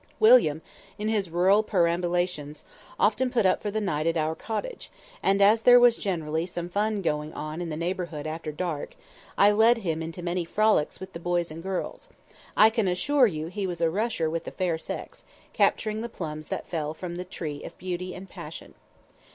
William, 0.19 0.63
in 0.97 1.09
his 1.09 1.29
rural 1.29 1.61
perambulations, 1.61 2.63
often 2.99 3.29
put 3.29 3.45
up 3.45 3.61
for 3.61 3.69
the 3.69 3.79
night 3.79 4.07
at 4.07 4.17
our 4.17 4.33
cottage, 4.33 4.89
and 5.21 5.43
as 5.43 5.61
there 5.61 5.79
was 5.79 5.95
generally 5.95 6.47
some 6.47 6.69
fun 6.69 7.03
going 7.03 7.31
on 7.33 7.61
in 7.61 7.69
the 7.69 7.77
neighborhood 7.77 8.25
after 8.25 8.51
dark, 8.51 8.95
I 9.37 9.51
led 9.51 9.77
him 9.77 10.01
into 10.01 10.23
many 10.23 10.43
frolics 10.43 10.99
with 10.99 11.13
the 11.13 11.19
boys 11.19 11.51
and 11.51 11.61
girls; 11.61 12.07
and 12.09 12.17
I 12.57 12.71
can 12.71 12.87
assure 12.87 13.27
you 13.27 13.45
he 13.45 13.67
was 13.67 13.79
a 13.79 13.91
rusher 13.91 14.27
with 14.27 14.45
the 14.45 14.49
fair 14.51 14.75
sex, 14.79 15.23
capturing 15.53 16.01
the 16.01 16.09
plums 16.09 16.47
that 16.47 16.67
fell 16.67 16.95
from 16.95 17.17
the 17.17 17.23
tree 17.23 17.63
of 17.63 17.77
beauty 17.77 18.15
and 18.15 18.27
passion. 18.27 18.73